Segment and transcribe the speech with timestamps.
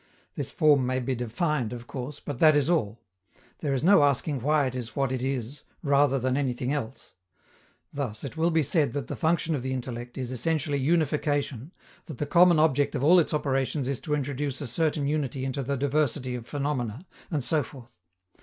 [0.33, 2.97] This form may be defined, of course, but that is all;
[3.59, 7.13] there is no asking why it is what it is rather than anything else.
[7.93, 11.71] Thus, it will be said that the function of the intellect is essentially unification,
[12.05, 15.61] that the common object of all its operations is to introduce a certain unity into
[15.61, 17.99] the diversity of phenomena, and so forth.